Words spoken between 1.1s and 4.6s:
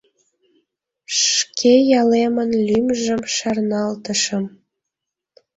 Шке ялемын лӱмжым шарналтышым.